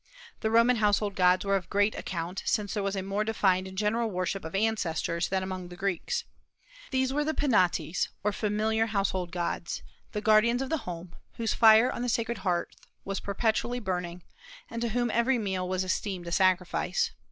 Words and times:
The 0.39 0.49
Roman 0.49 0.77
household 0.77 1.13
gods 1.15 1.45
were 1.45 1.55
of 1.55 1.69
great 1.69 1.93
account, 1.93 2.41
since 2.43 2.73
there 2.73 2.81
was 2.81 2.95
a 2.95 3.03
more 3.03 3.23
defined 3.23 3.67
and 3.67 3.77
general 3.77 4.09
worship 4.09 4.43
of 4.43 4.55
ancestors 4.55 5.27
than 5.29 5.43
among 5.43 5.67
the 5.67 5.75
Greeks. 5.75 6.23
These 6.89 7.13
were 7.13 7.23
the 7.23 7.35
Penates, 7.35 8.09
or 8.23 8.31
familiar 8.31 8.87
household 8.87 9.31
gods, 9.31 9.83
the 10.11 10.19
guardians 10.19 10.63
of 10.63 10.71
the 10.71 10.77
home, 10.89 11.13
whose 11.33 11.53
fire 11.53 11.91
on 11.91 12.01
the 12.01 12.09
sacred 12.09 12.39
hearth 12.39 12.69
was 13.05 13.19
perpetually 13.19 13.79
burning, 13.79 14.23
and 14.71 14.81
to 14.81 14.89
whom 14.89 15.11
every 15.11 15.37
meal 15.37 15.69
was 15.69 15.83
esteemed 15.83 16.25
a 16.25 16.31
sacrifice. 16.31 17.11